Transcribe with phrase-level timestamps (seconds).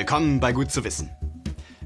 [0.00, 1.10] Willkommen bei Gut zu wissen.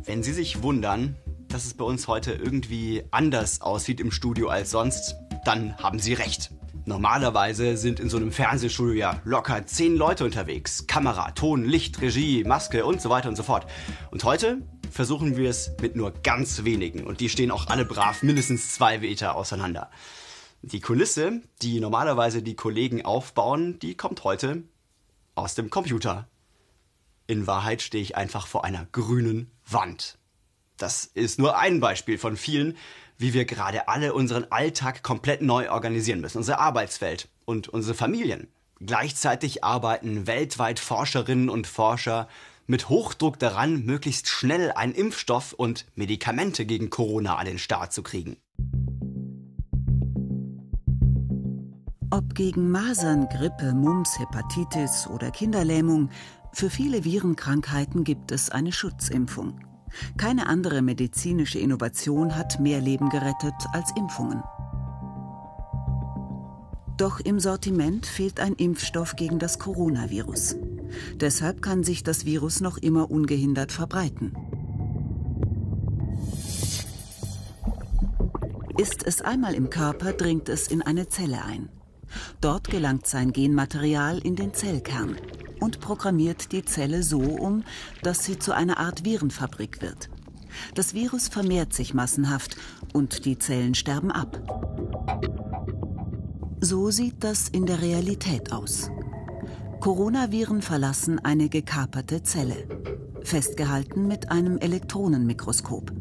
[0.05, 1.17] Wenn Sie sich wundern,
[1.49, 6.13] dass es bei uns heute irgendwie anders aussieht im Studio als sonst, dann haben Sie
[6.13, 6.53] recht.
[6.85, 10.87] Normalerweise sind in so einem Fernsehstudio ja locker zehn Leute unterwegs.
[10.87, 13.67] Kamera, Ton, Licht, Regie, Maske und so weiter und so fort.
[14.13, 14.59] Und heute
[14.93, 17.03] versuchen wir es mit nur ganz wenigen.
[17.03, 19.91] Und die stehen auch alle brav mindestens zwei Meter auseinander.
[20.63, 24.63] Die Kulisse, die normalerweise die Kollegen aufbauen, die kommt heute
[25.35, 26.29] aus dem Computer.
[27.27, 30.19] In Wahrheit stehe ich einfach vor einer grünen Wand.
[30.77, 32.77] Das ist nur ein Beispiel von vielen,
[33.17, 38.49] wie wir gerade alle unseren Alltag komplett neu organisieren müssen, unser Arbeitsfeld und unsere Familien.
[38.81, 42.29] Gleichzeitig arbeiten weltweit Forscherinnen und Forscher
[42.67, 48.03] mit Hochdruck daran, möglichst schnell einen Impfstoff und Medikamente gegen Corona an den Start zu
[48.03, 48.37] kriegen.
[52.11, 56.11] Ob gegen Masern, Grippe, Mumps, Hepatitis oder Kinderlähmung,
[56.55, 59.59] für viele Virenkrankheiten gibt es eine Schutzimpfung.
[60.17, 64.43] Keine andere medizinische Innovation hat mehr Leben gerettet als Impfungen.
[66.97, 70.57] Doch im Sortiment fehlt ein Impfstoff gegen das Coronavirus.
[71.17, 74.33] Deshalb kann sich das Virus noch immer ungehindert verbreiten.
[78.79, 81.69] Ist es einmal im Körper, dringt es in eine Zelle ein.
[82.41, 85.17] Dort gelangt sein Genmaterial in den Zellkern
[85.65, 87.65] und programmiert die Zelle so um,
[88.03, 90.11] dass sie zu einer Art Virenfabrik wird.
[90.75, 92.57] Das Virus vermehrt sich massenhaft
[92.93, 94.43] und die Zellen sterben ab.
[96.61, 98.91] So sieht das in der Realität aus.
[99.81, 102.69] Coronaviren verlassen eine gekaperte Zelle,
[103.23, 105.93] festgehalten mit einem Elektronenmikroskop.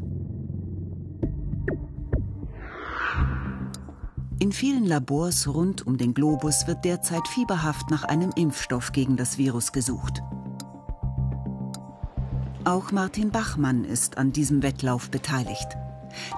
[4.54, 9.72] Vielen Labors rund um den Globus wird derzeit fieberhaft nach einem Impfstoff gegen das Virus
[9.72, 10.22] gesucht.
[12.64, 15.68] Auch Martin Bachmann ist an diesem Wettlauf beteiligt.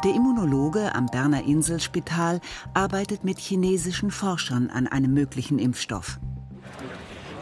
[0.02, 2.40] Der Immunologe am Berner Inselspital
[2.72, 6.18] arbeitet mit chinesischen Forschern an einem möglichen Impfstoff.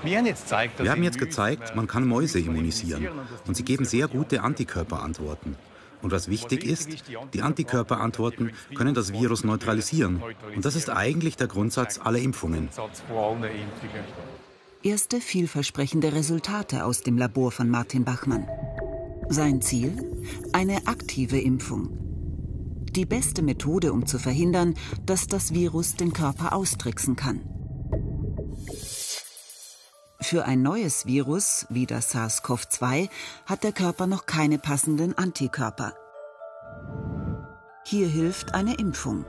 [0.03, 3.09] Wir haben jetzt gezeigt, man kann Mäuse immunisieren
[3.47, 5.57] und sie geben sehr gute Antikörperantworten.
[6.05, 6.91] Und was wichtig ist,
[7.33, 10.23] die Antikörperantworten können das Virus neutralisieren.
[10.55, 12.69] Und das ist eigentlich der Grundsatz aller Impfungen.
[14.83, 18.47] Erste vielversprechende Resultate aus dem Labor von Martin Bachmann.
[19.31, 19.97] Sein Ziel?
[20.53, 21.89] Eine aktive Impfung.
[22.91, 24.75] Die beste Methode, um zu verhindern,
[25.07, 27.41] dass das Virus den Körper austricksen kann.
[30.25, 33.11] Für ein neues Virus, wie das SARS-CoV-2,
[33.45, 35.93] hat der Körper noch keine passenden Antikörper.
[37.85, 39.27] Hier hilft eine Impfung.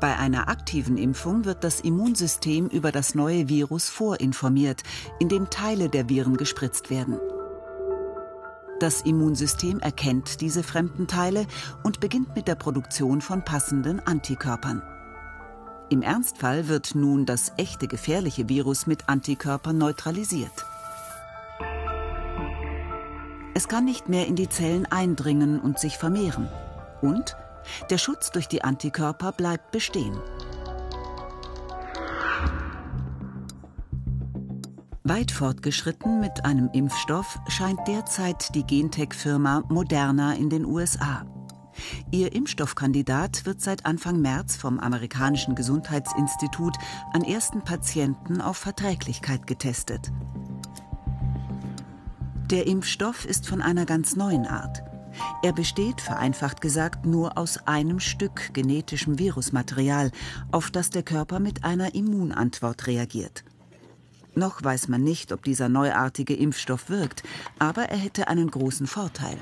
[0.00, 4.82] Bei einer aktiven Impfung wird das Immunsystem über das neue Virus vorinformiert,
[5.20, 7.20] indem Teile der Viren gespritzt werden.
[8.80, 11.46] Das Immunsystem erkennt diese fremden Teile
[11.84, 14.82] und beginnt mit der Produktion von passenden Antikörpern.
[15.92, 20.64] Im Ernstfall wird nun das echte gefährliche Virus mit Antikörpern neutralisiert.
[23.52, 26.48] Es kann nicht mehr in die Zellen eindringen und sich vermehren.
[27.02, 27.36] Und
[27.90, 30.16] der Schutz durch die Antikörper bleibt bestehen.
[35.04, 41.26] Weit fortgeschritten mit einem Impfstoff scheint derzeit die Gentech-Firma Moderna in den USA.
[42.10, 46.74] Ihr Impfstoffkandidat wird seit Anfang März vom amerikanischen Gesundheitsinstitut
[47.12, 50.12] an ersten Patienten auf Verträglichkeit getestet.
[52.50, 54.82] Der Impfstoff ist von einer ganz neuen Art.
[55.42, 60.10] Er besteht, vereinfacht gesagt, nur aus einem Stück genetischem Virusmaterial,
[60.50, 63.44] auf das der Körper mit einer Immunantwort reagiert.
[64.34, 67.22] Noch weiß man nicht, ob dieser neuartige Impfstoff wirkt,
[67.58, 69.36] aber er hätte einen großen Vorteil.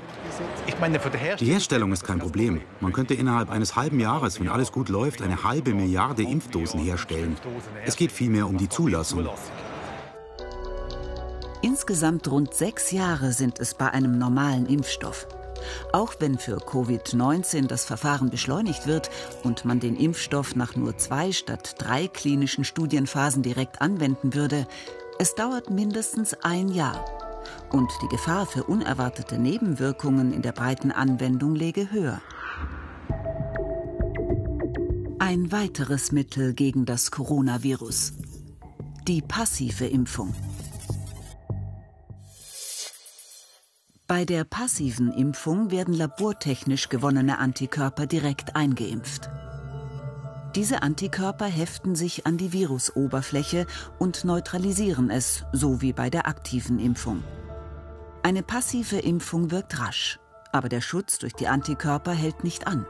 [1.39, 2.61] Die Herstellung ist kein Problem.
[2.81, 7.37] Man könnte innerhalb eines halben Jahres, wenn alles gut läuft, eine halbe Milliarde Impfdosen herstellen.
[7.85, 9.29] Es geht vielmehr um die Zulassung.
[11.61, 15.27] Insgesamt rund sechs Jahre sind es bei einem normalen Impfstoff.
[15.93, 19.09] Auch wenn für Covid-19 das Verfahren beschleunigt wird
[19.43, 24.67] und man den Impfstoff nach nur zwei statt drei klinischen Studienphasen direkt anwenden würde,
[25.19, 27.05] es dauert mindestens ein Jahr.
[27.71, 32.21] Und die Gefahr für unerwartete Nebenwirkungen in der breiten Anwendung läge höher.
[35.19, 38.13] Ein weiteres Mittel gegen das Coronavirus.
[39.07, 40.33] Die passive Impfung.
[44.11, 49.29] Bei der passiven Impfung werden labortechnisch gewonnene Antikörper direkt eingeimpft.
[50.53, 53.65] Diese Antikörper heften sich an die Virusoberfläche
[53.99, 57.23] und neutralisieren es, so wie bei der aktiven Impfung.
[58.21, 60.19] Eine passive Impfung wirkt rasch,
[60.51, 62.85] aber der Schutz durch die Antikörper hält nicht an.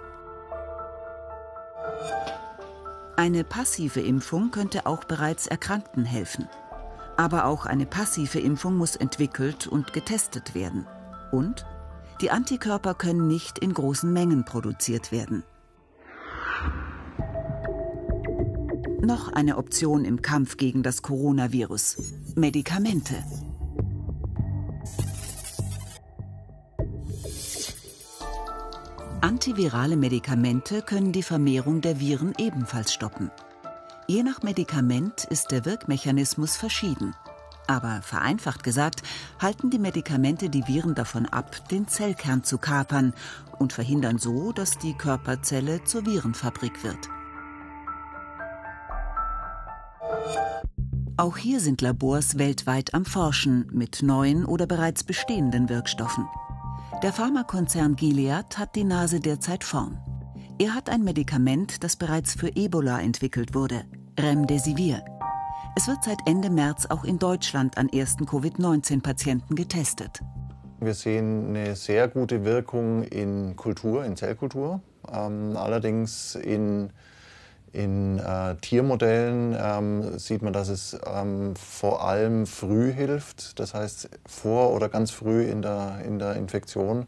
[3.15, 6.47] Eine passive Impfung könnte auch bereits Erkrankten helfen.
[7.15, 10.87] Aber auch eine passive Impfung muss entwickelt und getestet werden.
[11.31, 11.65] Und
[12.21, 15.43] die Antikörper können nicht in großen Mengen produziert werden.
[19.01, 21.97] Noch eine Option im Kampf gegen das Coronavirus.
[22.35, 23.15] Medikamente.
[29.21, 33.31] Antivirale Medikamente können die Vermehrung der Viren ebenfalls stoppen.
[34.07, 37.15] Je nach Medikament ist der Wirkmechanismus verschieden.
[37.71, 39.01] Aber vereinfacht gesagt,
[39.39, 43.13] halten die Medikamente die Viren davon ab, den Zellkern zu kapern
[43.59, 47.07] und verhindern so, dass die Körperzelle zur Virenfabrik wird.
[51.15, 56.27] Auch hier sind Labors weltweit am Forschen mit neuen oder bereits bestehenden Wirkstoffen.
[57.03, 59.97] Der Pharmakonzern Gilead hat die Nase derzeit vorn.
[60.59, 63.85] Er hat ein Medikament, das bereits für Ebola entwickelt wurde,
[64.19, 65.05] Remdesivir.
[65.73, 70.19] Es wird seit Ende März auch in Deutschland an ersten Covid-19-Patienten getestet.
[70.81, 74.81] Wir sehen eine sehr gute Wirkung in Kultur, in Zellkultur.
[75.09, 76.91] Ähm, allerdings in
[77.73, 84.09] in äh, Tiermodellen ähm, sieht man, dass es ähm, vor allem früh hilft, das heißt
[84.25, 87.07] vor oder ganz früh in der, in der Infektion.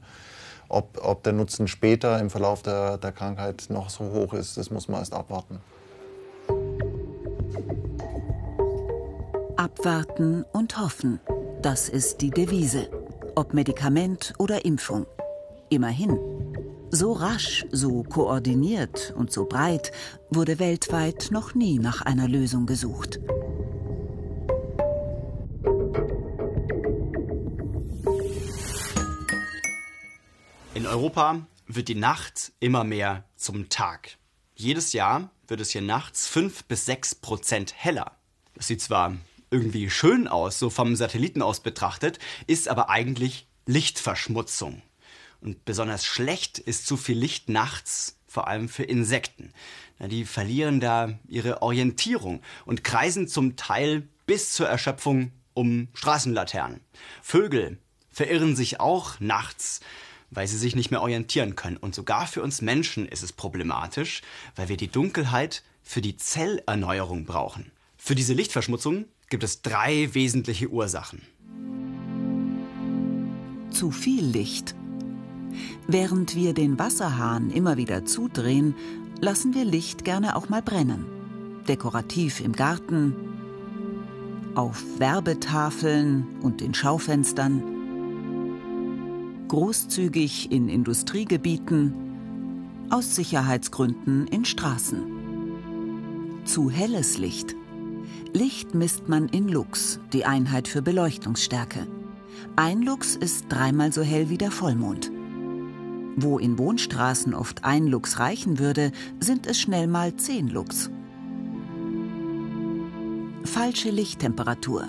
[0.69, 4.71] Ob, ob der Nutzen später im Verlauf der, der Krankheit noch so hoch ist, das
[4.71, 5.59] muss man erst abwarten.
[9.63, 11.21] Abwarten und hoffen,
[11.61, 12.89] das ist die Devise.
[13.33, 15.05] Ob Medikament oder Impfung.
[15.69, 16.19] Immerhin,
[16.89, 19.93] so rasch, so koordiniert und so breit
[20.29, 23.21] wurde weltweit noch nie nach einer Lösung gesucht.
[30.73, 34.17] In Europa wird die Nacht immer mehr zum Tag.
[34.55, 38.11] Jedes Jahr wird es hier nachts 5 bis 6 Prozent heller.
[38.55, 39.15] Das sieht zwar
[39.53, 44.81] irgendwie schön aus, so vom Satelliten aus betrachtet, ist aber eigentlich Lichtverschmutzung.
[45.39, 49.53] Und besonders schlecht ist zu viel Licht nachts, vor allem für Insekten.
[49.99, 56.81] Die verlieren da ihre Orientierung und kreisen zum Teil bis zur Erschöpfung um Straßenlaternen.
[57.21, 57.77] Vögel
[58.09, 59.81] verirren sich auch nachts,
[60.31, 61.77] weil sie sich nicht mehr orientieren können.
[61.77, 64.21] Und sogar für uns Menschen ist es problematisch,
[64.55, 67.71] weil wir die Dunkelheit für die Zellerneuerung brauchen.
[67.97, 71.19] Für diese Lichtverschmutzung gibt es drei wesentliche Ursachen.
[73.71, 74.75] Zu viel Licht
[75.87, 78.75] Während wir den Wasserhahn immer wieder zudrehen,
[79.21, 81.07] lassen wir Licht gerne auch mal brennen.
[81.67, 83.15] Dekorativ im Garten,
[84.53, 87.63] auf Werbetafeln und in Schaufenstern,
[89.47, 91.91] großzügig in Industriegebieten,
[92.91, 95.01] aus Sicherheitsgründen in Straßen.
[96.45, 97.55] Zu helles Licht.
[98.35, 101.85] Licht misst man in Lux, die Einheit für Beleuchtungsstärke.
[102.55, 105.11] Ein Lux ist dreimal so hell wie der Vollmond.
[106.15, 110.89] Wo in Wohnstraßen oft ein Lux reichen würde, sind es schnell mal zehn Lux.
[113.43, 114.87] Falsche Lichttemperatur.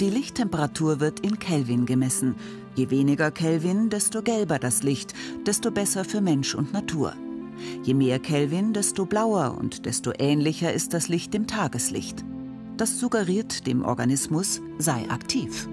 [0.00, 2.36] Die Lichttemperatur wird in Kelvin gemessen.
[2.74, 5.12] Je weniger Kelvin, desto gelber das Licht,
[5.44, 7.12] desto besser für Mensch und Natur.
[7.82, 12.24] Je mehr Kelvin, desto blauer und desto ähnlicher ist das Licht dem Tageslicht.
[12.78, 15.68] Das suggeriert dem Organismus, sei aktiv.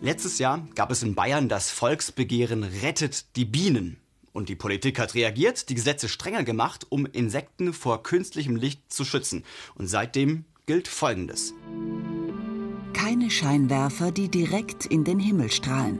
[0.00, 3.96] Letztes Jahr gab es in Bayern das Volksbegehren Rettet die Bienen.
[4.32, 9.04] Und die Politik hat reagiert, die Gesetze strenger gemacht, um Insekten vor künstlichem Licht zu
[9.04, 9.42] schützen.
[9.74, 11.52] Und seitdem gilt Folgendes.
[12.92, 15.98] Keine Scheinwerfer, die direkt in den Himmel strahlen.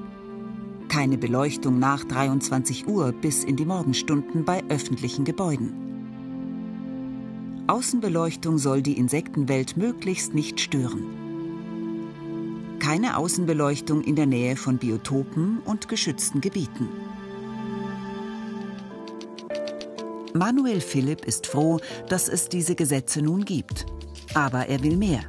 [0.89, 5.88] Keine Beleuchtung nach 23 Uhr bis in die Morgenstunden bei öffentlichen Gebäuden.
[7.69, 11.29] Außenbeleuchtung soll die Insektenwelt möglichst nicht stören
[12.89, 16.89] keine Außenbeleuchtung in der Nähe von Biotopen und geschützten Gebieten.
[20.33, 23.85] Manuel Philipp ist froh, dass es diese Gesetze nun gibt.
[24.33, 25.21] Aber er will mehr.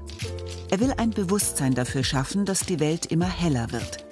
[0.69, 4.05] Er will ein Bewusstsein dafür schaffen, dass die Welt immer heller wird.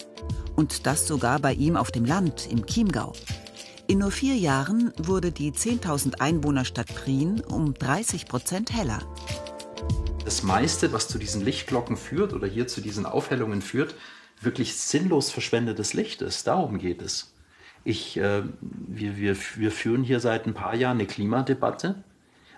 [0.58, 3.14] Und das sogar bei ihm auf dem Land, im Chiemgau.
[3.88, 9.00] In nur vier Jahren wurde die 10.000 Einwohnerstadt Prien um 30 Prozent heller
[10.28, 13.96] das meiste, was zu diesen Lichtglocken führt oder hier zu diesen Aufhellungen führt,
[14.42, 16.48] wirklich sinnlos verschwendetes Licht ist.
[16.48, 17.34] Darum geht es.
[17.86, 22.04] Ich, äh, wir, wir, wir führen hier seit ein paar Jahren eine Klimadebatte,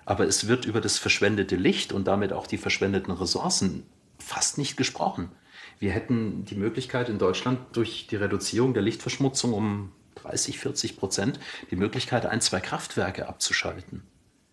[0.04, 3.84] aber es wird über das verschwendete Licht und damit auch die verschwendeten Ressourcen
[4.18, 5.30] fast nicht gesprochen.
[5.78, 11.40] Wir hätten die Möglichkeit in Deutschland durch die Reduzierung der Lichtverschmutzung um 30, 40 Prozent
[11.72, 14.04] die Möglichkeit, ein, zwei Kraftwerke abzuschalten.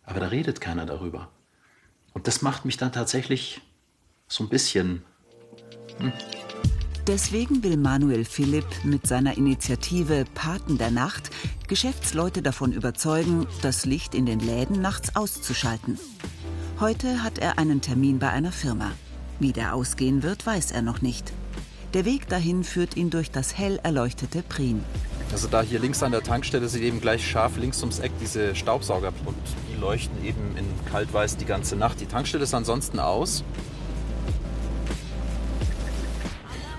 [0.05, 1.31] Aber da redet keiner darüber.
[2.13, 3.61] Und das macht mich dann tatsächlich
[4.29, 5.03] so ein bisschen.
[5.99, 6.13] Hm.
[7.07, 11.31] Deswegen will Manuel Philipp mit seiner Initiative Paten der Nacht
[11.69, 15.99] Geschäftsleute davon überzeugen, das Licht in den Läden nachts auszuschalten.
[16.81, 18.91] Heute hat er einen Termin bei einer Firma.
[19.39, 21.33] Wie der ausgehen wird, weiß er noch nicht.
[21.95, 24.85] Der Weg dahin führt ihn durch das hell erleuchtete Prien.
[25.33, 28.55] Also da hier links an der Tankstelle sieht eben gleich scharf links ums Eck diese
[28.55, 29.37] Staubsauger und
[29.73, 32.01] die leuchten eben in kaltweiß die ganze Nacht.
[32.01, 33.45] Die Tankstelle ist ansonsten aus.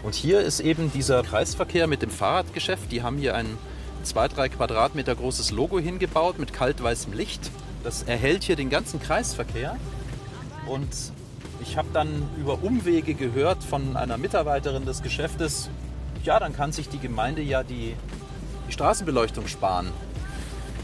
[0.03, 2.91] Und hier ist eben dieser Kreisverkehr mit dem Fahrradgeschäft.
[2.91, 3.57] Die haben hier ein
[4.05, 7.51] 2-3 Quadratmeter großes Logo hingebaut mit kaltweißem Licht.
[7.83, 9.75] Das erhält hier den ganzen Kreisverkehr.
[10.65, 10.87] Und
[11.61, 15.69] ich habe dann über Umwege gehört von einer Mitarbeiterin des Geschäftes,
[16.23, 17.95] ja, dann kann sich die Gemeinde ja die
[18.67, 19.91] die Straßenbeleuchtung sparen.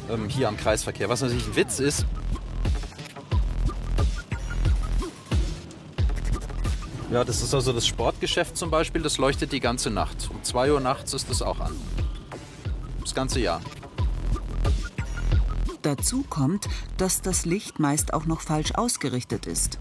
[0.09, 1.09] Ähm, hier am Kreisverkehr.
[1.09, 2.05] Was natürlich ein Witz ist.
[7.11, 10.29] Ja, das ist also das Sportgeschäft zum Beispiel, das leuchtet die ganze Nacht.
[10.31, 11.75] Um 2 Uhr nachts ist das auch an.
[13.01, 13.61] Das ganze Jahr.
[15.83, 19.77] Dazu kommt, dass das Licht meist auch noch falsch ausgerichtet ist.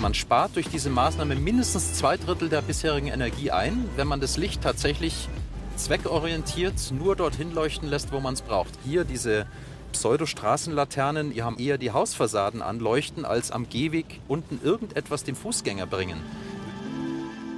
[0.00, 4.36] Man spart durch diese Maßnahme mindestens zwei Drittel der bisherigen Energie ein, wenn man das
[4.36, 5.28] Licht tatsächlich
[5.76, 8.78] zweckorientiert nur dorthin leuchten lässt, wo man es braucht.
[8.84, 9.46] Hier diese
[9.92, 16.20] Pseudostraßenlaternen, die haben eher die Hausfassaden anleuchten, als am Gehweg unten irgendetwas dem Fußgänger bringen.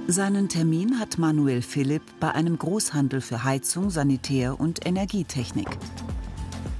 [0.07, 5.67] Seinen Termin hat Manuel Philipp bei einem Großhandel für Heizung, Sanitär und Energietechnik.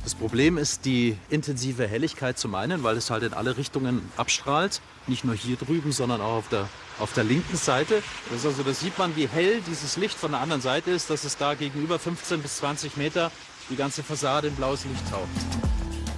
[0.03, 4.81] Das Problem ist die intensive Helligkeit zum einen, weil es halt in alle Richtungen abstrahlt.
[5.05, 6.67] Nicht nur hier drüben, sondern auch auf der,
[6.99, 8.01] auf der linken Seite.
[8.31, 11.23] Das, also, das sieht man, wie hell dieses Licht von der anderen Seite ist, dass
[11.23, 13.31] es da gegenüber 15 bis 20 Meter
[13.69, 15.29] die ganze Fassade in blaues Licht taucht.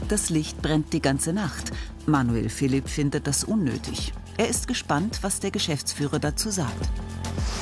[0.08, 1.72] Das Licht brennt die ganze Nacht.
[2.06, 4.14] Manuel Philipp findet das unnötig.
[4.38, 6.90] Er ist gespannt, was der Geschäftsführer dazu sagt.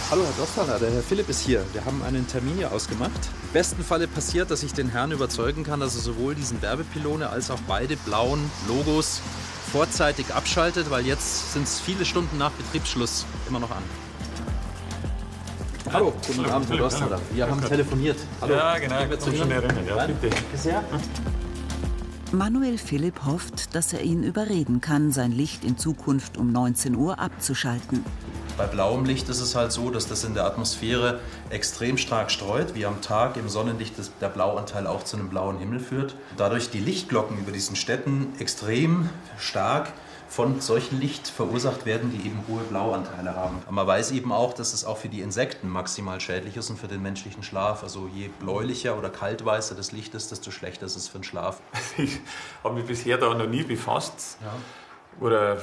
[0.09, 1.63] Hallo Herr Dostvater, der Herr Philipp ist hier.
[1.73, 3.29] Wir haben einen Termin hier ausgemacht.
[3.43, 7.29] Im besten Falle passiert, dass ich den Herrn überzeugen kann, dass er sowohl diesen Werbepylone
[7.29, 9.21] als auch beide blauen Logos
[9.71, 13.83] vorzeitig abschaltet, weil jetzt sind es viele Stunden nach Betriebsschluss immer noch an.
[15.93, 17.19] Hallo, guten Abend, Herr Dostvater.
[17.33, 18.17] Wir haben telefoniert.
[18.41, 18.53] Hallo.
[18.53, 19.88] Ja, genau, ich kann schon erinnern.
[19.88, 20.35] Ja, bitte.
[20.55, 20.83] Sehr.
[22.33, 27.19] Manuel Philipp hofft, dass er ihn überreden kann, sein Licht in Zukunft um 19 Uhr
[27.19, 28.05] abzuschalten.
[28.58, 32.75] Bei blauem Licht ist es halt so, dass das in der Atmosphäre extrem stark streut,
[32.75, 36.15] wie am Tag im Sonnenlicht der Blauanteil auch zu einem blauen Himmel führt.
[36.38, 39.93] Dadurch die Lichtglocken über diesen Städten extrem stark
[40.31, 43.58] von solchem Licht verursacht werden, die eben hohe Blauanteile haben.
[43.63, 46.77] Aber man weiß eben auch, dass es auch für die Insekten maximal schädlich ist und
[46.79, 47.84] für den menschlichen Schlaf.
[47.84, 51.60] Also je bläulicher oder kaltweißer das Licht ist, desto schlechter ist es für den Schlaf.
[51.98, 52.20] Ich
[52.63, 54.38] habe mich bisher da noch nie befasst.
[54.41, 54.53] Ja.
[55.20, 55.58] Oder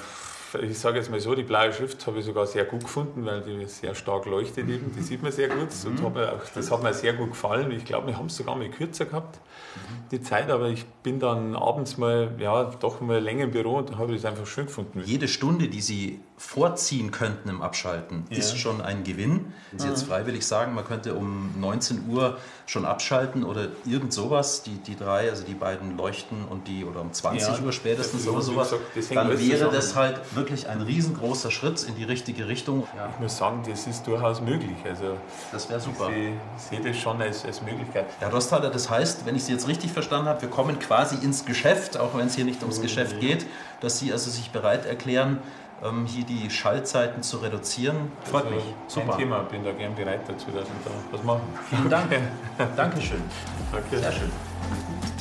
[0.62, 3.40] ich sage jetzt mal so, die blaue Schrift habe ich sogar sehr gut gefunden, weil
[3.42, 4.92] die sehr stark leuchtet eben.
[4.96, 5.68] Die sieht man sehr gut.
[5.86, 7.70] Und auch, das hat mir sehr gut gefallen.
[7.72, 9.40] Ich glaube, wir haben es sogar mal kürzer gehabt,
[10.10, 10.50] die Zeit.
[10.50, 14.24] Aber ich bin dann abends mal, ja, doch mal länger im Büro und habe das
[14.24, 15.02] einfach schön gefunden.
[15.04, 18.38] Jede Stunde, die Sie vorziehen könnten im Abschalten, ja.
[18.38, 19.52] ist schon ein Gewinn.
[19.72, 24.62] Wenn Sie jetzt freiwillig sagen, man könnte um 19 Uhr schon abschalten oder irgend sowas,
[24.62, 28.26] die, die drei, also die beiden leuchten und die, oder um 20 ja, Uhr spätestens
[28.28, 32.86] oder sowas, gesagt, dann wäre das halt wirklich ein riesengroßer Schritt in die richtige Richtung.
[32.96, 33.08] Ja.
[33.12, 34.76] Ich muss sagen, das ist durchaus möglich.
[34.84, 35.16] Also
[35.50, 36.08] das wäre super.
[36.10, 38.06] Ich sehe das schon als, als Möglichkeit.
[38.20, 41.44] Ja, Dosthaler, das heißt, wenn ich Sie jetzt richtig verstanden habe, wir kommen quasi ins
[41.44, 43.44] Geschäft, auch wenn es hier nicht ums Geschäft geht,
[43.80, 45.38] dass Sie also sich bereit erklären,
[46.06, 48.10] hier die Schaltzeiten zu reduzieren.
[48.24, 48.64] Freut also mich.
[48.88, 49.08] Super.
[49.08, 51.42] Kein Thema, bin da gern bereit dazu, dass wir da was machen.
[51.70, 52.10] Vielen Dank.
[52.76, 53.22] Dankeschön.
[53.72, 54.00] Okay.
[54.00, 54.30] Sehr schön.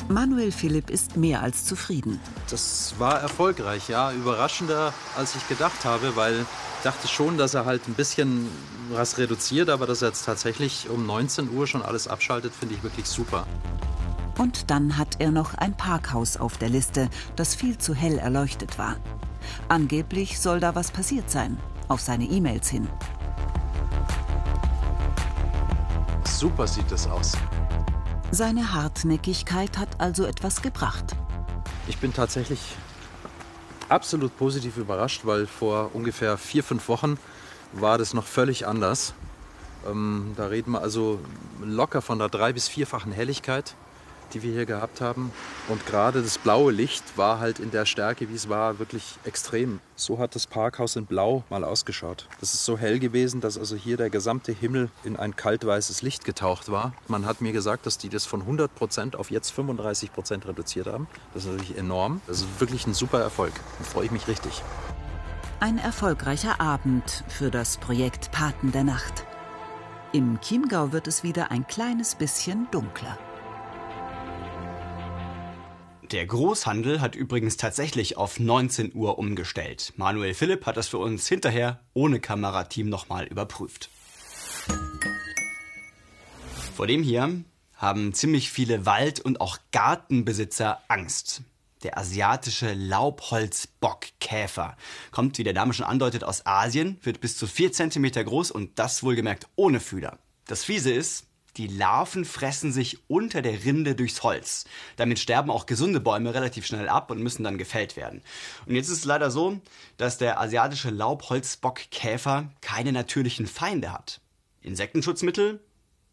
[0.08, 2.18] Manuel Philipp ist mehr als zufrieden.
[2.50, 4.10] Das war erfolgreich, ja.
[4.12, 8.48] Überraschender, als ich gedacht habe, weil ich dachte schon, dass er halt ein bisschen
[8.90, 12.82] was reduziert, aber dass er jetzt tatsächlich um 19 Uhr schon alles abschaltet, finde ich
[12.82, 13.46] wirklich super.
[14.38, 18.78] Und dann hat er noch ein Parkhaus auf der Liste, das viel zu hell erleuchtet
[18.78, 18.96] war.
[19.68, 22.88] Angeblich soll da was passiert sein, auf seine E-Mails hin.
[26.24, 27.32] Super sieht es aus.
[28.30, 31.16] Seine Hartnäckigkeit hat also etwas gebracht.
[31.88, 32.76] Ich bin tatsächlich
[33.88, 37.18] absolut positiv überrascht, weil vor ungefähr vier, fünf Wochen
[37.72, 39.14] war das noch völlig anders.
[39.88, 41.18] Ähm, da reden wir also
[41.60, 43.74] locker von der drei- bis vierfachen Helligkeit
[44.32, 45.32] die wir hier gehabt haben.
[45.68, 49.80] Und gerade das blaue Licht war halt in der Stärke, wie es war, wirklich extrem.
[49.96, 52.26] So hat das Parkhaus in Blau mal ausgeschaut.
[52.40, 56.24] Das ist so hell gewesen, dass also hier der gesamte Himmel in ein kaltweißes Licht
[56.24, 56.92] getaucht war.
[57.08, 60.86] Man hat mir gesagt, dass die das von 100 Prozent auf jetzt 35 Prozent reduziert
[60.86, 61.08] haben.
[61.34, 62.20] Das ist natürlich enorm.
[62.26, 63.52] Das ist wirklich ein super Erfolg.
[63.78, 64.62] Da freue ich mich richtig.
[65.60, 69.24] Ein erfolgreicher Abend für das Projekt Paten der Nacht.
[70.12, 73.18] Im Chiemgau wird es wieder ein kleines bisschen dunkler.
[76.10, 79.92] Der Großhandel hat übrigens tatsächlich auf 19 Uhr umgestellt.
[79.96, 83.90] Manuel Philipp hat das für uns hinterher ohne Kamerateam nochmal überprüft.
[86.74, 91.42] Vor dem hier haben ziemlich viele Wald- und auch Gartenbesitzer Angst.
[91.82, 94.78] Der asiatische Laubholzbockkäfer
[95.10, 98.78] kommt, wie der Name schon andeutet, aus Asien, wird bis zu 4 cm groß und
[98.78, 100.18] das wohlgemerkt ohne Fühler.
[100.46, 101.27] Das Fiese ist,
[101.58, 104.64] die Larven fressen sich unter der Rinde durchs Holz.
[104.96, 108.22] Damit sterben auch gesunde Bäume relativ schnell ab und müssen dann gefällt werden.
[108.66, 109.60] Und jetzt ist es leider so,
[109.96, 114.20] dass der asiatische Laubholzbockkäfer keine natürlichen Feinde hat.
[114.62, 115.60] Insektenschutzmittel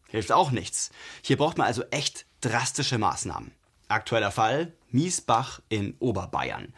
[0.08, 0.90] hilft auch nichts.
[1.22, 3.52] Hier braucht man also echt drastische Maßnahmen.
[3.88, 6.74] Aktueller Fall Miesbach in Oberbayern.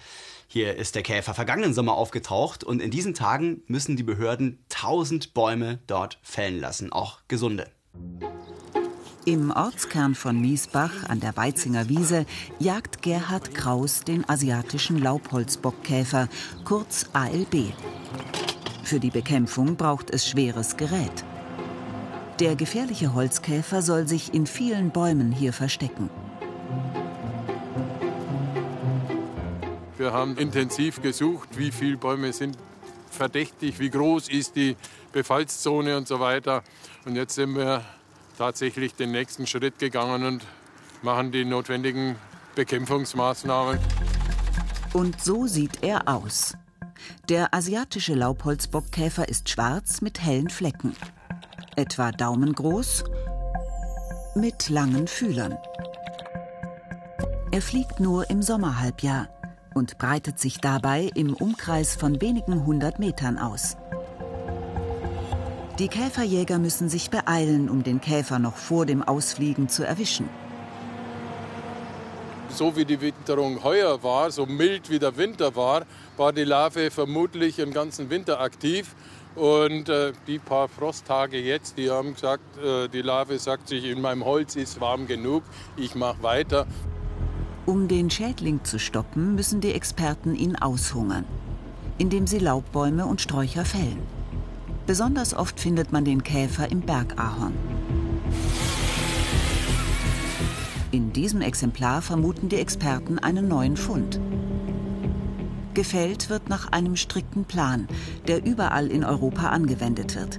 [0.47, 5.33] Hier ist der Käfer vergangenen Sommer aufgetaucht und in diesen Tagen müssen die Behörden tausend
[5.33, 7.71] Bäume dort fällen lassen, auch gesunde.
[9.25, 12.25] Im Ortskern von Miesbach an der Weizinger Wiese
[12.59, 16.29] jagt Gerhard Kraus den asiatischen Laubholzbockkäfer,
[16.65, 17.75] kurz ALB.
[18.85, 21.25] Für die Bekämpfung braucht es schweres Gerät.
[22.41, 26.09] Der gefährliche Holzkäfer soll sich in vielen Bäumen hier verstecken.
[29.99, 32.57] Wir haben intensiv gesucht, wie viele Bäume sind
[33.11, 34.77] verdächtig, wie groß ist die
[35.13, 36.63] Befallszone und so weiter.
[37.09, 37.81] Und jetzt sind wir
[38.37, 40.47] tatsächlich den nächsten Schritt gegangen und
[41.01, 42.17] machen die notwendigen
[42.55, 43.79] Bekämpfungsmaßnahmen.
[44.93, 46.53] Und so sieht er aus.
[47.31, 50.95] Der asiatische Laubholzbockkäfer ist schwarz mit hellen Flecken.
[51.77, 53.05] Etwa daumengroß,
[54.35, 55.57] mit langen Fühlern.
[57.53, 59.31] Er fliegt nur im Sommerhalbjahr
[59.73, 63.79] und breitet sich dabei im Umkreis von wenigen hundert Metern aus.
[65.79, 70.29] Die Käferjäger müssen sich beeilen, um den Käfer noch vor dem Ausfliegen zu erwischen.
[72.49, 75.83] So wie die Winterung heuer war, so mild wie der Winter war,
[76.17, 78.97] war die Larve vermutlich den ganzen Winter aktiv.
[79.37, 84.01] Und äh, die paar Frosttage jetzt, die haben gesagt, äh, die Larve sagt sich, in
[84.01, 85.45] meinem Holz ist warm genug,
[85.77, 86.67] ich mache weiter.
[87.67, 91.25] Um den Schädling zu stoppen, müssen die Experten ihn aushungern,
[91.99, 94.18] indem sie Laubbäume und Sträucher fällen.
[94.89, 97.53] Besonders oft findet man den Käfer im Bergahorn.
[100.93, 104.19] In diesem Exemplar vermuten die Experten einen neuen Fund.
[105.75, 107.87] Gefällt wird nach einem strikten Plan,
[108.29, 110.39] der überall in Europa angewendet wird.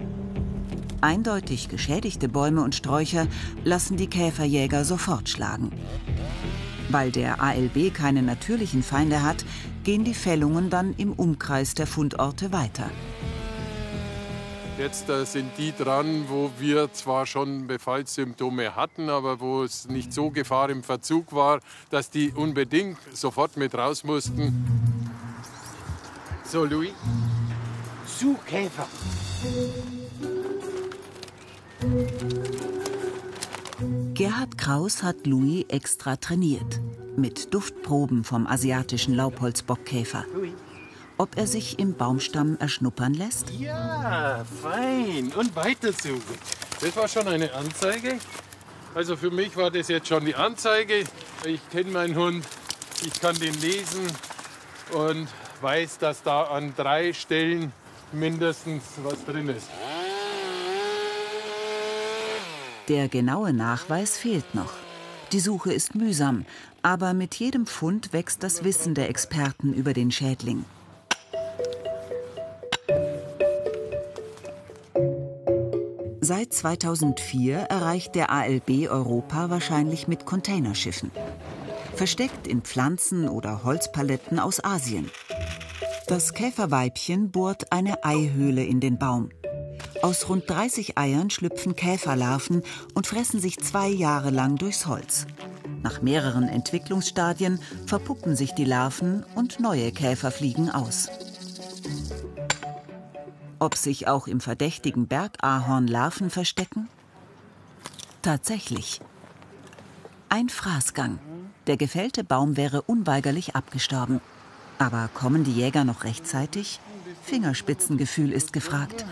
[0.99, 3.27] Eindeutig geschädigte Bäume und Sträucher
[3.63, 5.69] lassen die Käferjäger sofort schlagen.
[6.89, 9.45] Weil der ALB keine natürlichen Feinde hat,
[9.83, 12.89] gehen die Fällungen dann im Umkreis der Fundorte weiter.
[14.79, 20.13] Jetzt äh, sind die dran, wo wir zwar schon Befallssymptome hatten, aber wo es nicht
[20.13, 24.65] so Gefahr im Verzug war, dass die unbedingt sofort mit raus mussten.
[26.45, 26.93] So, Louis.
[28.05, 28.87] Suchkäfer.
[34.13, 36.79] Gerhard Kraus hat Louis extra trainiert.
[37.17, 40.23] Mit Duftproben vom asiatischen Laubholzbockkäfer.
[41.21, 43.49] Ob er sich im Baumstamm erschnuppern lässt?
[43.49, 45.33] Ja, fein.
[45.35, 46.21] Und weitersuchen.
[46.79, 48.19] Das war schon eine Anzeige.
[48.95, 51.03] Also für mich war das jetzt schon die Anzeige.
[51.43, 52.45] Ich kenne meinen Hund,
[53.05, 54.07] ich kann den lesen
[54.93, 55.27] und
[55.59, 57.73] weiß, dass da an drei Stellen
[58.13, 59.67] mindestens was drin ist.
[62.87, 64.71] Der genaue Nachweis fehlt noch.
[65.33, 66.45] Die Suche ist mühsam,
[66.81, 70.63] aber mit jedem Fund wächst das Wissen der Experten über den Schädling.
[76.29, 81.09] Seit 2004 erreicht der ALB Europa wahrscheinlich mit Containerschiffen.
[81.95, 85.09] Versteckt in Pflanzen oder Holzpaletten aus Asien.
[86.05, 89.29] Das Käferweibchen bohrt eine Eihöhle in den Baum.
[90.03, 92.61] Aus rund 30 Eiern schlüpfen Käferlarven
[92.93, 95.25] und fressen sich zwei Jahre lang durchs Holz.
[95.81, 101.09] Nach mehreren Entwicklungsstadien verpuppen sich die Larven und neue Käfer fliegen aus.
[103.59, 106.87] Ob sich auch im verdächtigen Bergahorn Larven verstecken?
[108.21, 109.01] Tatsächlich.
[110.29, 111.19] Ein Fraßgang.
[111.67, 114.21] Der gefällte Baum wäre unweigerlich abgestorben.
[114.77, 116.79] Aber kommen die Jäger noch rechtzeitig?
[117.23, 119.05] Fingerspitzengefühl ist gefragt.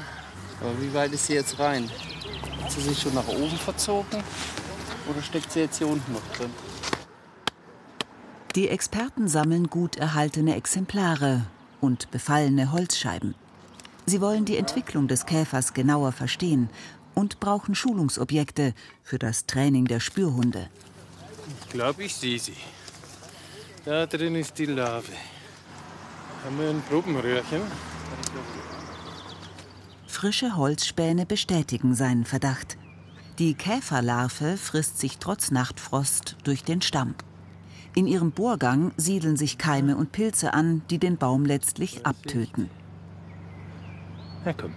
[0.61, 1.89] Aber wie weit ist sie jetzt rein?
[2.63, 4.23] Hat sie sich schon nach oben verzogen?
[5.09, 6.51] Oder steckt sie jetzt hier unten noch drin?
[8.55, 11.45] Die Experten sammeln gut erhaltene Exemplare
[11.81, 13.35] und befallene Holzscheiben.
[14.09, 16.69] Sie wollen die Entwicklung des Käfers genauer verstehen
[17.13, 20.69] und brauchen Schulungsobjekte für das Training der Spürhunde.
[21.61, 22.55] Ich glaube, ich sehe sie.
[23.83, 25.11] Da drin ist die Larve.
[26.45, 27.61] Haben wir ein Probenröhrchen?
[30.07, 32.77] Frische Holzspäne bestätigen seinen Verdacht.
[33.39, 37.13] Die Käferlarve frisst sich trotz Nachtfrost durch den Stamm.
[37.93, 42.69] In ihrem Bohrgang siedeln sich Keime und Pilze an, die den Baum letztlich abtöten.
[44.47, 44.73] Na komm.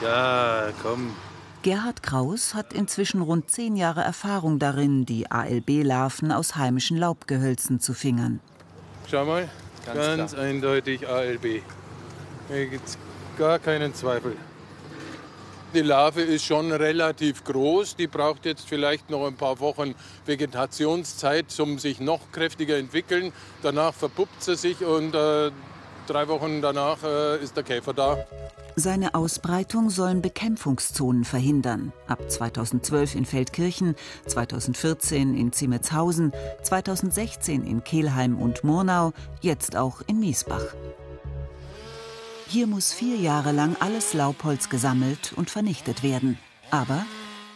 [0.00, 1.14] Ja, komm.
[1.60, 7.92] Gerhard Kraus hat inzwischen rund zehn Jahre Erfahrung darin, die ALB-Larven aus heimischen Laubgehölzen zu
[7.92, 8.40] fingern.
[9.10, 9.50] Schau mal,
[9.84, 11.60] ganz, ganz eindeutig ALB.
[12.48, 12.98] Hier gibt es
[13.36, 14.38] gar keinen Zweifel.
[15.74, 17.96] Die Larve ist schon relativ groß.
[17.96, 23.34] Die braucht jetzt vielleicht noch ein paar Wochen Vegetationszeit, um sich noch kräftiger entwickeln.
[23.60, 25.50] Danach verpuppt sie sich und äh,
[26.06, 28.18] drei Wochen danach äh, ist der Käfer da.
[28.76, 31.92] Seine Ausbreitung sollen Bekämpfungszonen verhindern.
[32.06, 33.94] Ab 2012 in Feldkirchen,
[34.26, 40.74] 2014 in Ziemetshausen, 2016 in Kelheim und Murnau, jetzt auch in Miesbach.
[42.48, 46.38] Hier muss vier Jahre lang alles Laubholz gesammelt und vernichtet werden.
[46.70, 47.04] Aber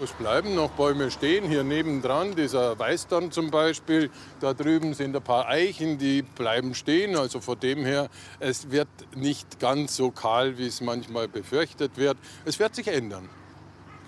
[0.03, 4.11] es bleiben noch Bäume stehen, hier nebendran, dieser Weißdorn zum Beispiel.
[4.41, 7.17] Da drüben sind ein paar Eichen, die bleiben stehen.
[7.17, 8.09] Also von dem her,
[8.39, 12.17] es wird nicht ganz so kahl, wie es manchmal befürchtet wird.
[12.45, 13.29] Es wird sich ändern,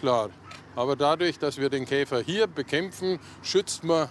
[0.00, 0.30] klar.
[0.74, 4.08] Aber dadurch, dass wir den Käfer hier bekämpfen, schützt man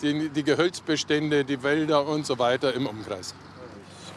[0.00, 3.34] die, die Gehölzbestände, die Wälder und so weiter im Umkreis.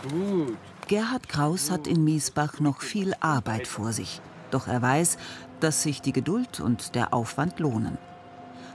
[0.10, 0.58] Gut.
[0.88, 4.22] Gerhard Kraus hat in Miesbach noch viel Arbeit vor sich.
[4.52, 5.18] Doch er weiß,
[5.64, 7.98] dass sich die Geduld und der Aufwand lohnen.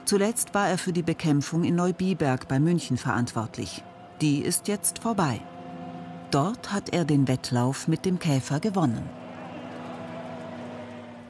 [0.05, 3.83] Zuletzt war er für die Bekämpfung in Neubiberg bei München verantwortlich.
[4.21, 5.41] Die ist jetzt vorbei.
[6.31, 9.09] Dort hat er den Wettlauf mit dem Käfer gewonnen.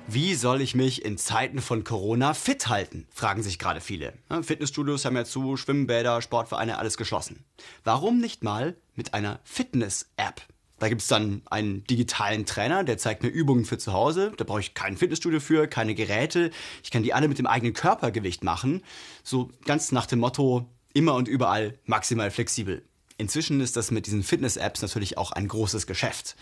[0.08, 3.08] Wie soll ich mich in Zeiten von Corona fit halten?
[3.10, 4.12] fragen sich gerade viele.
[4.42, 7.44] Fitnessstudios haben ja zu, Schwimmbäder, Sportvereine, alles geschlossen.
[7.82, 10.42] Warum nicht mal mit einer Fitness-App?
[10.78, 14.32] Da gibt es dann einen digitalen Trainer, der zeigt mir Übungen für zu Hause.
[14.36, 16.50] Da brauche ich kein Fitnessstudio für, keine Geräte.
[16.82, 18.82] Ich kann die alle mit dem eigenen Körpergewicht machen.
[19.22, 22.82] So ganz nach dem Motto, immer und überall maximal flexibel.
[23.16, 26.36] Inzwischen ist das mit diesen Fitness-Apps natürlich auch ein großes Geschäft.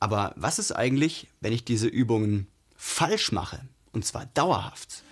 [0.00, 3.60] Aber was ist eigentlich, wenn ich diese Übungen falsch mache?
[3.92, 5.02] Und zwar dauerhaft.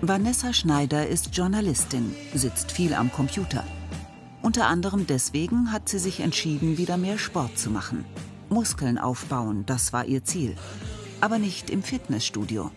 [0.00, 3.64] Vanessa Schneider ist Journalistin, sitzt viel am Computer.
[4.42, 8.06] Unter anderem deswegen hat sie sich entschieden, wieder mehr Sport zu machen.
[8.48, 10.56] Muskeln aufbauen, das war ihr Ziel.
[11.20, 12.70] Aber nicht im Fitnessstudio.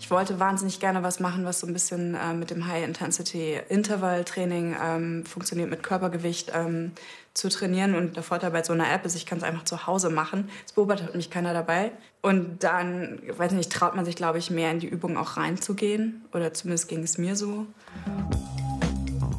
[0.00, 5.24] Ich wollte wahnsinnig gerne was machen, was so ein bisschen äh, mit dem High-Intensity-Intervall-Training ähm,
[5.24, 6.90] funktioniert, mit Körpergewicht ähm,
[7.34, 7.94] zu trainieren.
[7.94, 10.48] Und der Vorteil bei so einer App ist, ich kann es einfach zu Hause machen.
[10.66, 11.92] Es beobachtet mich keiner dabei.
[12.20, 16.24] Und dann, weiß nicht, traut man sich, glaube ich, mehr in die Übung auch reinzugehen.
[16.32, 17.68] Oder zumindest ging es mir so.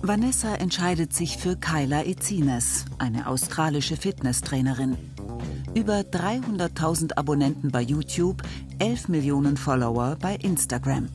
[0.05, 4.97] Vanessa entscheidet sich für Kyla Ezines, eine australische Fitnesstrainerin.
[5.75, 8.41] Über 300.000 Abonnenten bei YouTube,
[8.79, 11.07] 11 Millionen Follower bei Instagram.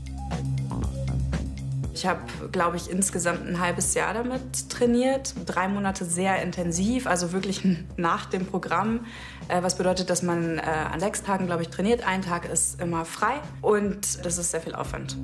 [1.92, 2.20] Ich habe,
[2.50, 5.34] glaube ich, insgesamt ein halbes Jahr damit trainiert.
[5.44, 7.60] Drei Monate sehr intensiv, also wirklich
[7.98, 9.00] nach dem Programm.
[9.48, 12.06] Äh, was bedeutet, dass man äh, an sechs Tagen, glaube ich, trainiert.
[12.06, 15.18] Ein Tag ist immer frei und das ist sehr viel Aufwand.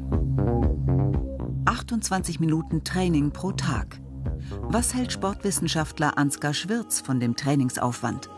[1.75, 3.99] 28 Minuten Training pro Tag.
[4.61, 8.31] Was hält Sportwissenschaftler Ansgar Schwirz von dem Trainingsaufwand?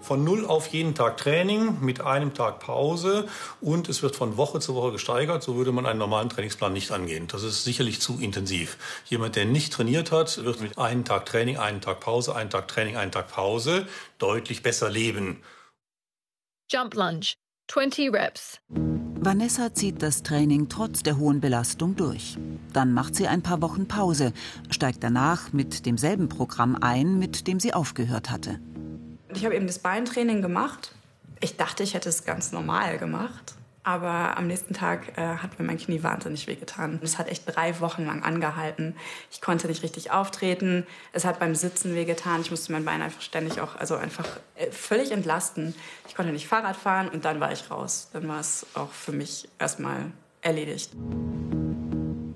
[0.00, 3.28] Von null auf jeden Tag Training mit einem Tag Pause
[3.60, 5.44] und es wird von Woche zu Woche gesteigert.
[5.44, 7.28] So würde man einen normalen Trainingsplan nicht angehen.
[7.28, 8.76] Das ist sicherlich zu intensiv.
[9.06, 12.66] Jemand, der nicht trainiert hat, wird mit einem Tag Training, einen Tag Pause, einen Tag
[12.66, 13.86] Training, einen Tag Pause
[14.18, 15.40] deutlich besser leben.
[16.68, 17.34] Jump Lunge,
[17.68, 18.58] 20 Reps.
[19.20, 22.38] Vanessa zieht das Training trotz der hohen Belastung durch.
[22.72, 24.32] Dann macht sie ein paar Wochen Pause,
[24.70, 28.60] steigt danach mit demselben Programm ein, mit dem sie aufgehört hatte.
[29.34, 30.92] Ich habe eben das Beintraining gemacht.
[31.40, 33.54] Ich dachte, ich hätte es ganz normal gemacht.
[33.88, 37.00] Aber am nächsten Tag äh, hat mir mein Knie wahnsinnig wehgetan.
[37.02, 38.94] Es hat echt drei Wochen lang angehalten.
[39.30, 40.86] Ich konnte nicht richtig auftreten.
[41.14, 42.42] Es hat beim Sitzen wehgetan.
[42.42, 45.74] Ich musste mein Bein einfach ständig auch, also einfach äh, völlig entlasten.
[46.06, 48.10] Ich konnte nicht Fahrrad fahren und dann war ich raus.
[48.12, 50.90] Dann war es auch für mich erstmal erledigt.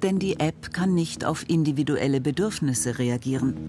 [0.02, 3.68] Denn die App kann nicht auf individuelle Bedürfnisse reagieren.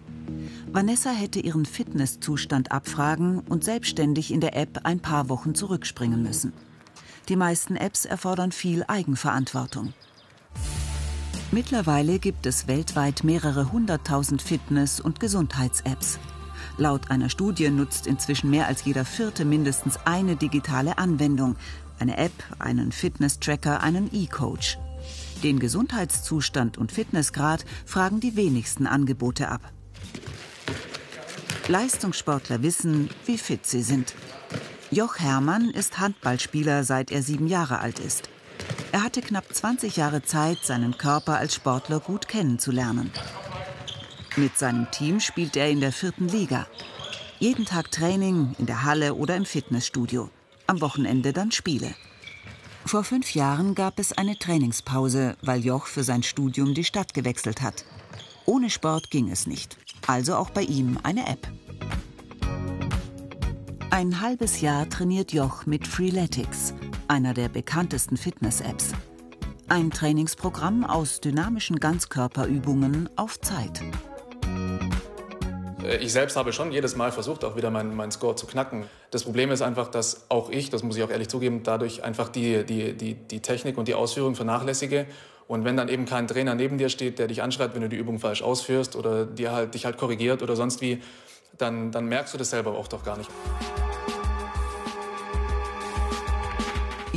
[0.72, 6.54] Vanessa hätte ihren Fitnesszustand abfragen und selbstständig in der App ein paar Wochen zurückspringen müssen.
[7.30, 9.94] Die meisten Apps erfordern viel Eigenverantwortung.
[11.52, 16.20] Mittlerweile gibt es weltweit mehrere hunderttausend Fitness- und Gesundheits-Apps.
[16.78, 21.56] Laut einer Studie nutzt inzwischen mehr als jeder Vierte mindestens eine digitale Anwendung,
[22.00, 24.80] eine App, einen Fitness-Tracker, einen E-Coach.
[25.44, 29.62] Den Gesundheitszustand und Fitnessgrad fragen die wenigsten Angebote ab.
[31.68, 34.16] Leistungssportler wissen, wie fit sie sind.
[34.94, 38.30] Joch Herrmann ist Handballspieler, seit er sieben Jahre alt ist.
[38.92, 43.12] Er hatte knapp 20 Jahre Zeit, seinen Körper als Sportler gut kennenzulernen.
[44.36, 46.68] Mit seinem Team spielt er in der vierten Liga.
[47.40, 50.30] Jeden Tag Training in der Halle oder im Fitnessstudio.
[50.68, 51.96] Am Wochenende dann Spiele.
[52.86, 57.64] Vor fünf Jahren gab es eine Trainingspause, weil Joch für sein Studium die Stadt gewechselt
[57.64, 57.84] hat.
[58.46, 59.76] Ohne Sport ging es nicht.
[60.06, 61.48] Also auch bei ihm eine App.
[63.96, 66.74] Ein halbes Jahr trainiert Joch mit Freeletics,
[67.08, 68.94] einer der bekanntesten Fitness-Apps.
[69.68, 73.84] Ein Trainingsprogramm aus dynamischen Ganzkörperübungen auf Zeit.
[75.84, 78.86] Äh, ich selbst habe schon jedes Mal versucht, auch wieder meinen mein Score zu knacken.
[79.12, 82.30] Das Problem ist einfach, dass auch ich, das muss ich auch ehrlich zugeben, dadurch einfach
[82.30, 85.06] die, die, die, die Technik und die Ausführung vernachlässige.
[85.48, 87.98] Und wenn dann eben kein Trainer neben dir steht, der dich anschreit, wenn du die
[87.98, 91.00] Übung falsch ausführst oder dir halt, dich halt korrigiert oder sonst wie,
[91.58, 93.30] dann, dann merkst du das selber auch doch gar nicht.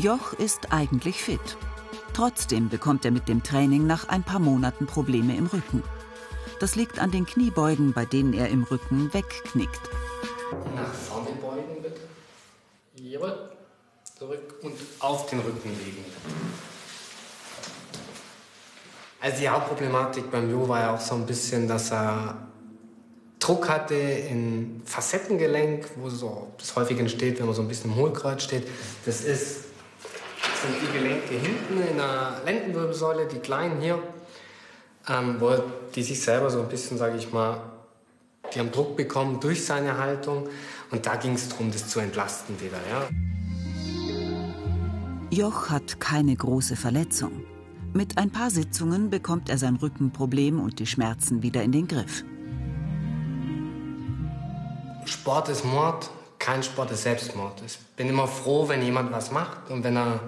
[0.07, 1.41] Joch ist eigentlich fit.
[2.15, 5.83] Trotzdem bekommt er mit dem Training nach ein paar Monaten Probleme im Rücken.
[6.61, 9.81] Das liegt an den Kniebeugen, bei denen er im Rücken wegknickt.
[10.77, 12.03] Nach vorne beugen bitte.
[12.95, 13.51] Jawohl.
[14.17, 16.05] Zurück und auf den Rücken legen.
[19.21, 22.47] Also die Hauptproblematik beim Jo war ja auch so ein bisschen, dass er
[23.41, 28.45] Druck hatte im Facettengelenk, wo so häufig entsteht, wenn man so ein bisschen im Hohlkreuz
[28.45, 28.69] steht.
[29.05, 29.66] Das ist
[30.63, 33.99] sind die Gelenke hinten in der Lendenwirbelsäule, die kleinen hier,
[35.09, 35.53] ähm, wo
[35.95, 37.61] die sich selber so ein bisschen, sage ich mal,
[38.55, 40.49] die haben Druck bekommen durch seine Haltung
[40.91, 42.79] und da ging es darum, das zu entlasten wieder.
[42.91, 43.09] Ja.
[45.31, 47.45] Joch hat keine große Verletzung.
[47.93, 52.25] Mit ein paar Sitzungen bekommt er sein Rückenproblem und die Schmerzen wieder in den Griff.
[55.07, 57.63] Sport ist Mord, kein Sport ist Selbstmord.
[57.65, 60.21] Ich bin immer froh, wenn jemand was macht und wenn er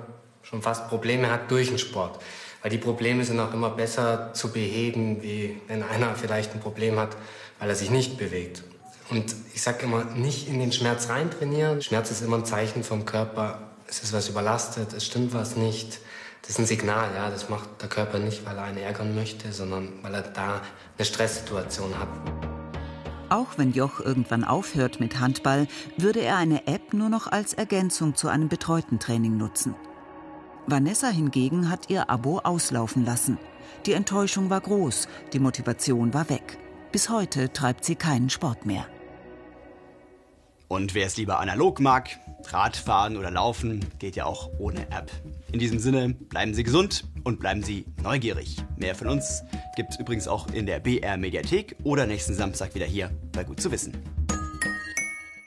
[0.48, 2.20] schon fast Probleme hat durch den Sport.
[2.62, 6.98] Weil die Probleme sind auch immer besser zu beheben, wie wenn einer vielleicht ein Problem
[6.98, 7.16] hat,
[7.58, 8.62] weil er sich nicht bewegt.
[9.10, 11.80] Und ich sage immer, nicht in den Schmerz rein trainieren.
[11.82, 16.00] Schmerz ist immer ein Zeichen vom Körper, es ist was überlastet, es stimmt was nicht.
[16.42, 17.30] Das ist ein Signal, ja.
[17.30, 20.60] Das macht der Körper nicht, weil er einen ärgern möchte, sondern weil er da
[20.96, 22.08] eine Stresssituation hat.
[23.30, 28.16] Auch wenn Joch irgendwann aufhört mit Handball, würde er eine App nur noch als Ergänzung
[28.16, 29.74] zu einem betreuten Training nutzen.
[30.70, 33.38] Vanessa hingegen hat ihr Abo auslaufen lassen.
[33.86, 36.58] Die Enttäuschung war groß, die Motivation war weg.
[36.92, 38.86] Bis heute treibt sie keinen Sport mehr.
[40.68, 42.18] Und wer es lieber analog mag,
[42.50, 45.10] Radfahren oder Laufen, geht ja auch ohne App.
[45.52, 48.56] In diesem Sinne, bleiben Sie gesund und bleiben Sie neugierig.
[48.76, 49.42] Mehr von uns
[49.76, 53.60] gibt es übrigens auch in der BR Mediathek oder nächsten Samstag wieder hier bei Gut
[53.60, 53.96] zu wissen.